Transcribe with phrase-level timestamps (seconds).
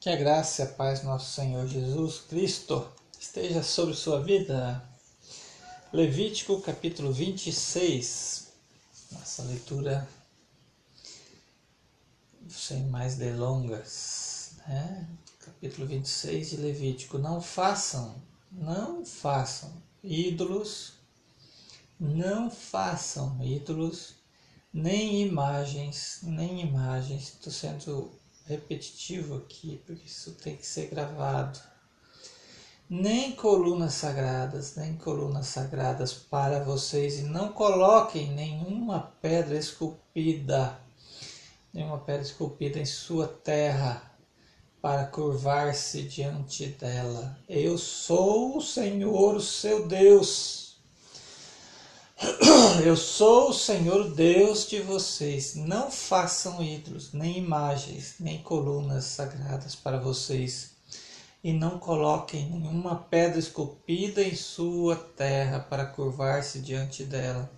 [0.00, 4.82] Que a graça e a paz do nosso Senhor Jesus Cristo esteja sobre sua vida.
[5.92, 8.48] Levítico capítulo 26.
[9.12, 10.08] Nossa leitura
[12.48, 15.06] sem mais delongas, né?
[15.38, 17.18] Capítulo 26 de Levítico.
[17.18, 18.14] Não façam,
[18.50, 19.70] não façam
[20.02, 20.94] ídolos,
[22.00, 24.14] não façam ídolos,
[24.72, 27.34] nem imagens, nem imagens.
[27.34, 28.18] Estou sendo
[28.50, 31.58] repetitivo aqui, porque isso tem que ser gravado.
[32.88, 40.78] Nem colunas sagradas, nem colunas sagradas para vocês, e não coloquem nenhuma pedra esculpida,
[41.72, 44.10] nenhuma pedra esculpida em sua terra,
[44.82, 47.38] para curvar-se diante dela.
[47.48, 50.59] Eu sou o Senhor, o seu Deus
[52.84, 55.54] Eu sou o Senhor Deus de vocês.
[55.54, 60.72] Não façam ídolos, nem imagens, nem colunas sagradas para vocês.
[61.42, 67.50] E não coloquem nenhuma pedra esculpida em sua terra para curvar-se diante dela.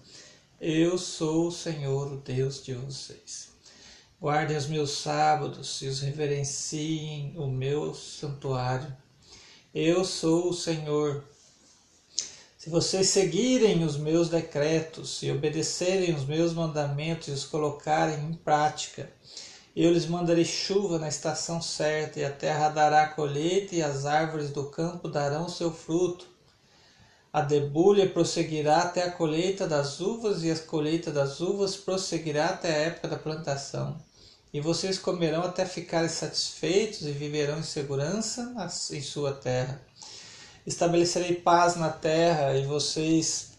[0.60, 3.48] Eu sou o Senhor, o Deus de vocês.
[4.20, 8.96] Guardem os meus sábados e os reverenciem o meu santuário.
[9.74, 11.24] Eu sou o Senhor,
[12.62, 18.34] se vocês seguirem os meus decretos e obedecerem os meus mandamentos e os colocarem em
[18.34, 19.10] prática,
[19.74, 24.50] eu lhes mandarei chuva na estação certa, e a terra dará colheita, e as árvores
[24.50, 26.28] do campo darão seu fruto.
[27.32, 32.68] A debulha prosseguirá até a colheita das uvas, e a colheita das uvas prosseguirá até
[32.68, 34.00] a época da plantação.
[34.54, 38.54] E vocês comerão até ficarem satisfeitos e viverão em segurança
[38.92, 39.80] em sua terra.
[40.64, 43.50] Estabelecerei paz na terra e vocês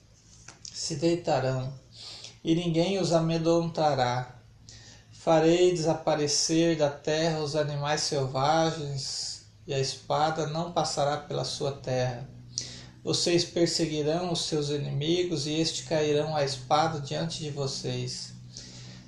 [0.74, 1.74] se deitarão,
[2.44, 4.40] e ninguém os amedrontará.
[5.12, 12.28] Farei desaparecer da terra os animais selvagens, e a espada não passará pela sua terra.
[13.04, 18.34] Vocês perseguirão os seus inimigos, e este cairão a espada diante de vocês.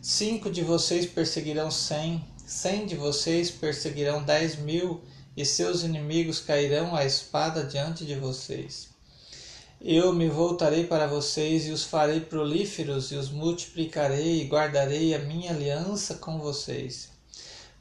[0.02, 5.02] Cinco de vocês perseguirão cem, cem de vocês perseguirão dez mil,
[5.36, 8.90] e seus inimigos cairão à espada diante de vocês.
[9.82, 15.20] Eu me voltarei para vocês e os farei prolíferos e os multiplicarei e guardarei a
[15.20, 17.10] minha aliança com vocês.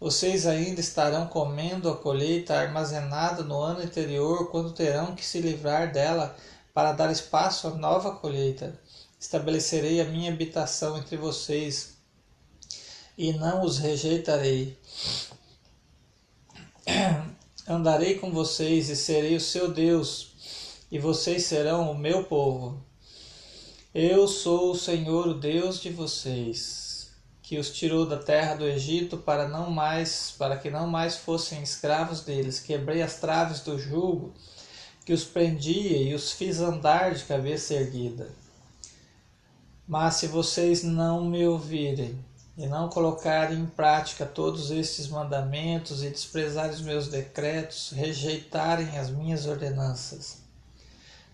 [0.01, 5.93] Vocês ainda estarão comendo a colheita armazenada no ano anterior, quando terão que se livrar
[5.93, 6.37] dela
[6.75, 8.79] para dar espaço à nova colheita.
[9.19, 11.95] Estabelecerei a minha habitação entre vocês
[13.17, 14.77] e não os rejeitarei.
[17.67, 20.35] Andarei com vocês e serei o seu Deus,
[20.93, 22.79] e vocês serão o meu povo.
[23.95, 27.11] Eu sou o Senhor, o Deus de vocês,
[27.43, 31.63] que os tirou da terra do Egito para não mais, para que não mais fossem
[31.63, 32.61] escravos deles.
[32.61, 34.35] Quebrei as traves do jugo
[35.07, 38.29] que os prendia e os fiz andar de cabeça erguida.
[39.89, 42.23] Mas se vocês não me ouvirem,
[42.57, 49.11] e não colocarem em prática todos estes mandamentos e desprezarem os meus decretos, rejeitarem as
[49.11, 50.39] minhas ordenanças,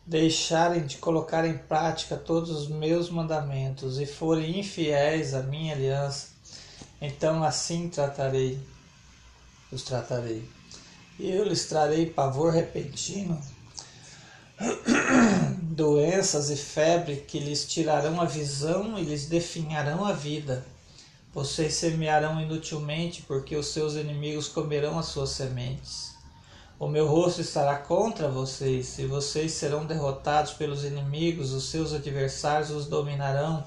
[0.06, 6.28] deixarem de colocar em prática todos os meus mandamentos e forem infiéis à minha aliança,
[7.03, 8.59] então assim tratarei,
[9.70, 10.48] os tratarei.
[11.19, 13.38] E eu lhes trarei pavor repentino,
[15.60, 20.64] doenças e febre que lhes tirarão a visão e lhes definharão a vida
[21.32, 26.10] vocês semearão inutilmente, porque os seus inimigos comerão as suas sementes.
[26.78, 32.70] O meu rosto estará contra vocês, e vocês serão derrotados pelos inimigos, os seus adversários
[32.70, 33.64] os dominarão,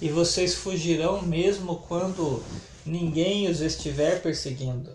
[0.00, 2.42] e vocês fugirão mesmo quando
[2.84, 4.90] ninguém os estiver perseguindo.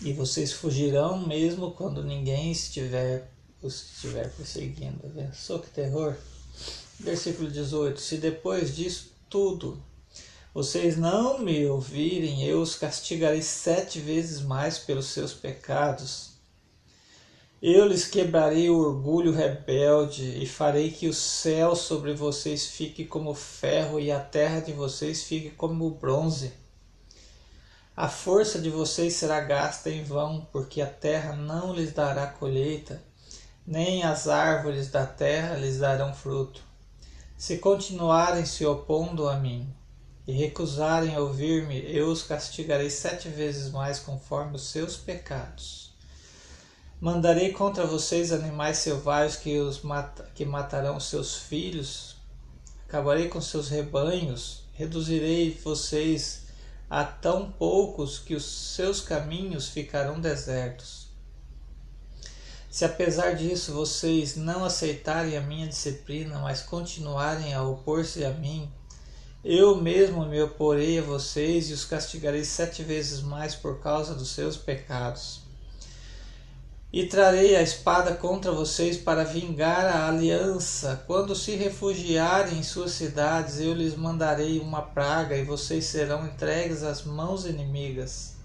[0.00, 3.30] E vocês fugirão mesmo quando ninguém estiver
[3.62, 5.00] os estiver perseguindo.
[5.34, 6.16] Só que terror!
[6.98, 9.82] Versículo 18: Se depois disso tudo
[10.56, 16.30] vocês não me ouvirem, eu os castigarei sete vezes mais pelos seus pecados.
[17.60, 23.34] Eu lhes quebrarei o orgulho rebelde e farei que o céu sobre vocês fique como
[23.34, 26.54] ferro e a terra de vocês fique como bronze.
[27.94, 33.02] A força de vocês será gasta em vão, porque a terra não lhes dará colheita,
[33.66, 36.62] nem as árvores da terra lhes darão fruto.
[37.38, 39.70] Se continuarem se opondo a mim
[40.26, 45.92] e recusarem ouvir-me, eu os castigarei sete vezes mais conforme os seus pecados.
[46.98, 49.82] Mandarei contra vocês animais selvagens que, os
[50.34, 52.16] que matarão seus filhos,
[52.88, 56.46] acabarei com seus rebanhos, reduzirei vocês
[56.88, 61.05] há tão poucos que os seus caminhos ficarão desertos.
[62.76, 68.70] Se apesar disso vocês não aceitarem a minha disciplina, mas continuarem a opor-se a mim,
[69.42, 74.28] eu mesmo me oporei a vocês e os castigarei sete vezes mais por causa dos
[74.28, 75.40] seus pecados.
[76.92, 81.02] E trarei a espada contra vocês para vingar a aliança.
[81.06, 86.82] Quando se refugiarem em suas cidades, eu lhes mandarei uma praga e vocês serão entregues
[86.82, 88.35] às mãos inimigas.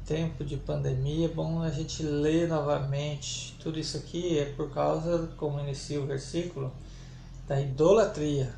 [0.00, 3.56] Em tempo de pandemia, é bom a gente ler novamente.
[3.60, 6.72] Tudo isso aqui é por causa, como inicia o versículo,
[7.46, 8.52] da idolatria.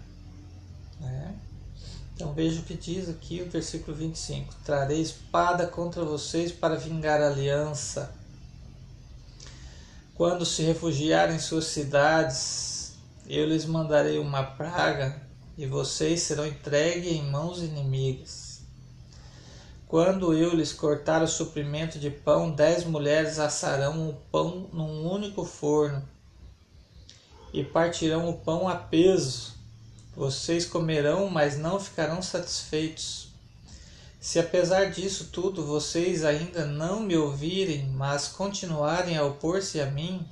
[1.01, 1.35] Né?
[2.15, 7.21] Então veja o que diz aqui o versículo 25: Trarei espada contra vocês para vingar
[7.21, 8.15] a aliança.
[10.15, 12.95] Quando se refugiarem em suas cidades,
[13.27, 15.21] eu lhes mandarei uma praga
[15.59, 18.52] e vocês serão entregues em mãos inimigas.
[19.93, 25.45] Quando eu lhes cortar o suprimento de pão, dez mulheres assarão o pão num único
[25.45, 26.03] forno
[27.53, 29.53] e partirão o pão a peso.
[30.17, 33.29] Vocês comerão, mas não ficarão satisfeitos.
[34.19, 40.27] Se apesar disso tudo vocês ainda não me ouvirem, mas continuarem a opor-se a mim,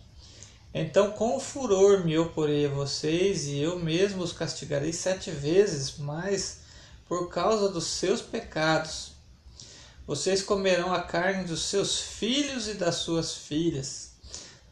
[0.72, 6.60] então com furor me oporei a vocês e eu mesmo os castigarei sete vezes mais
[7.06, 9.09] por causa dos seus pecados.
[10.10, 14.10] Vocês comerão a carne dos seus filhos e das suas filhas.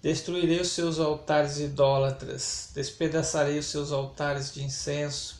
[0.02, 5.36] Destruirei os seus altares idólatras, despedaçarei os seus altares de incenso.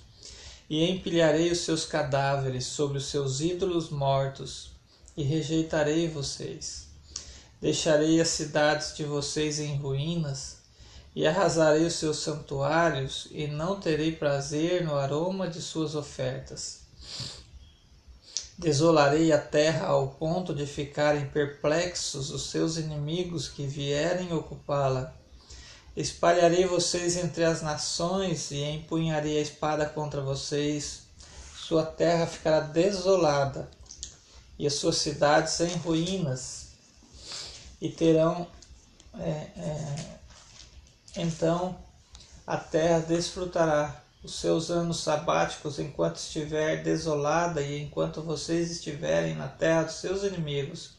[0.71, 4.71] E empilharei os seus cadáveres sobre os seus ídolos mortos.
[5.17, 6.87] E rejeitarei vocês.
[7.61, 10.59] Deixarei as cidades de vocês em ruínas.
[11.13, 13.27] E arrasarei os seus santuários.
[13.33, 16.83] E não terei prazer no aroma de suas ofertas.
[18.59, 25.15] Desolarei a terra ao ponto de ficarem perplexos os seus inimigos que vierem ocupá-la.
[25.97, 31.03] Espalharei vocês entre as nações e empunharei a espada contra vocês.
[31.57, 33.71] Sua terra ficará desolada
[34.59, 36.69] e as suas cidades em ruínas,
[37.81, 38.47] e terão
[39.21, 40.19] é, é,
[41.17, 41.79] então
[42.47, 49.49] a terra desfrutará os seus anos sabáticos enquanto estiver desolada e enquanto vocês estiverem na
[49.49, 50.97] terra dos seus inimigos.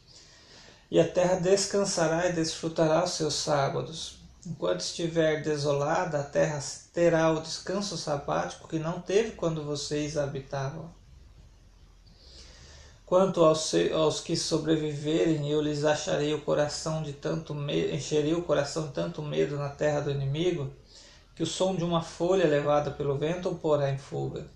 [0.90, 4.18] E a terra descansará e desfrutará os seus sábados.
[4.44, 6.58] Enquanto estiver desolada, a terra
[6.92, 10.90] terá o descanso sabático que não teve quando vocês habitavam.
[13.04, 18.42] Quanto aos, aos que sobreviverem, eu lhes acharei o coração de tanto medo, encherei o
[18.42, 20.70] coração de tanto medo na terra do inimigo,
[21.40, 24.46] que o som de uma folha levada pelo vento o porá em fuga.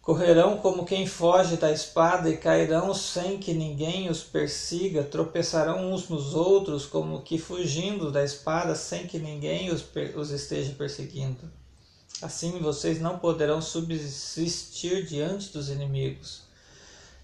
[0.00, 6.08] Correrão como quem foge da espada e cairão sem que ninguém os persiga, tropeçarão uns
[6.08, 9.84] nos outros como que fugindo da espada sem que ninguém os,
[10.14, 11.50] os esteja perseguindo.
[12.22, 16.42] Assim vocês não poderão subsistir diante dos inimigos.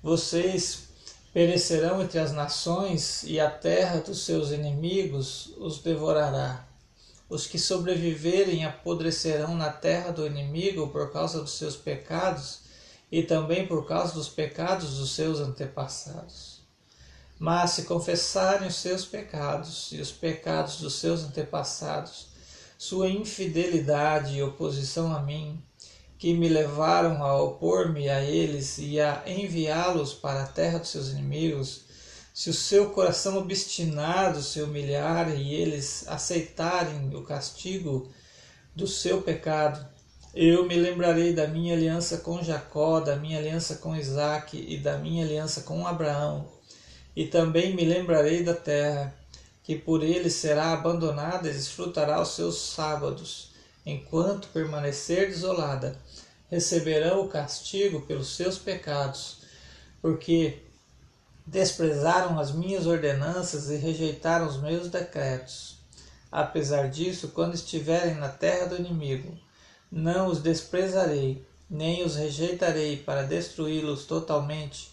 [0.03, 0.89] Vocês
[1.33, 6.72] perecerão entre as nações e a terra dos seus inimigos os devorará.
[7.33, 12.59] Os que sobreviverem apodrecerão na terra do inimigo por causa dos seus pecados
[13.11, 16.61] e também por causa dos pecados dos seus antepassados.
[17.39, 22.27] Mas se confessarem os seus pecados e os pecados dos seus antepassados,
[22.77, 25.59] sua infidelidade e oposição a mim,
[26.19, 31.09] que me levaram a opor-me a eles e a enviá-los para a terra dos seus
[31.09, 31.87] inimigos,
[32.33, 38.11] se o seu coração obstinado se humilhar e eles aceitarem o castigo
[38.75, 39.87] do seu pecado,
[40.35, 44.97] eu me lembrarei da minha aliança com Jacó, da minha aliança com Isaac e da
[44.97, 46.49] minha aliança com Abraão,
[47.15, 49.15] e também me lembrarei da terra,
[49.63, 53.53] que por ele será abandonada e desfrutará os seus sábados,
[53.85, 56.01] enquanto permanecer desolada,
[56.51, 59.43] receberão o castigo pelos seus pecados,
[60.01, 60.63] porque
[61.45, 65.77] Desprezaram as minhas ordenanças e rejeitaram os meus decretos.
[66.31, 69.37] Apesar disso, quando estiverem na terra do inimigo,
[69.91, 74.93] não os desprezarei, nem os rejeitarei para destruí-los totalmente,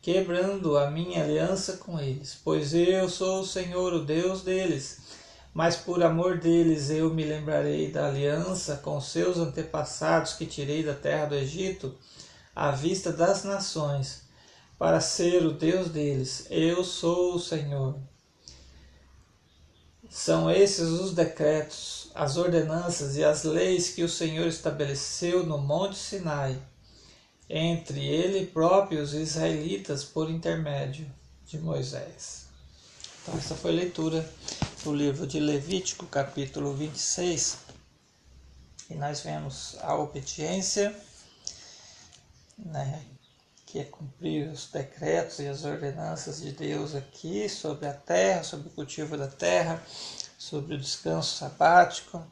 [0.00, 5.00] quebrando a minha aliança com eles, pois eu sou o Senhor, o Deus deles.
[5.52, 10.94] Mas por amor deles eu me lembrarei da aliança com seus antepassados que tirei da
[10.94, 11.94] terra do Egito,
[12.54, 14.27] à vista das nações
[14.78, 16.46] para ser o Deus deles.
[16.48, 17.98] Eu sou o Senhor.
[20.08, 25.96] São esses os decretos, as ordenanças e as leis que o Senhor estabeleceu no Monte
[25.96, 26.58] Sinai,
[27.50, 31.06] entre ele próprio e os israelitas por intermédio
[31.44, 32.46] de Moisés.
[33.22, 34.32] Então, essa foi a leitura
[34.82, 37.58] do livro de Levítico, capítulo 26.
[38.88, 40.98] E nós vemos a obediência,
[42.56, 43.04] né,
[43.70, 48.68] que é cumprir os decretos e as ordenanças de Deus aqui sobre a terra, sobre
[48.68, 49.82] o cultivo da terra,
[50.38, 52.26] sobre o descanso sabático.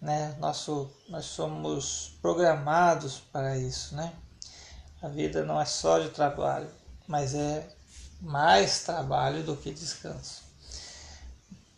[0.00, 0.34] Né?
[0.40, 3.94] Nosso, nós somos programados para isso.
[3.94, 4.14] Né?
[5.02, 6.70] A vida não é só de trabalho,
[7.06, 7.68] mas é
[8.18, 10.42] mais trabalho do que descanso.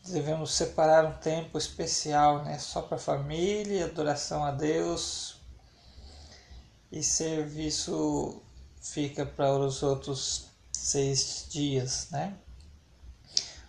[0.04, 2.60] Devemos separar um tempo especial né?
[2.60, 5.35] só para a família, adoração a Deus,
[6.98, 8.40] e serviço
[8.80, 12.34] fica para os outros seis dias, né?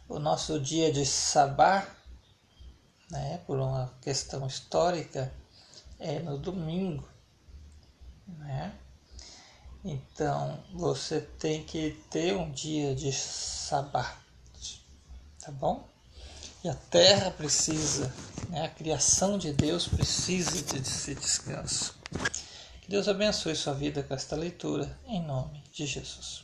[0.08, 1.86] O nosso dia de sabá,
[3.12, 5.34] né, por uma questão histórica,
[6.00, 7.06] é no domingo,
[8.28, 8.74] né?
[9.84, 14.18] Então você tem que ter um dia de sabá,
[15.42, 15.86] tá bom?
[16.64, 18.14] E a terra precisa,
[18.50, 21.98] né, a criação de Deus precisa desse descanso.
[22.88, 26.42] Deus abençoe sua vida com esta leitura, em nome de Jesus.